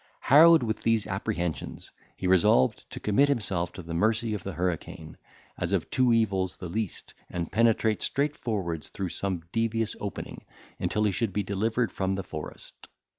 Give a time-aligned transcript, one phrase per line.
[0.21, 5.15] Harrowed with these apprehensions, he resolved to commit himself to the mercy of the hurricane,
[5.59, 10.41] as of two evils the least, and penetrate straightforwards through some devious opening,
[10.79, 12.87] until he should be delivered from the forest.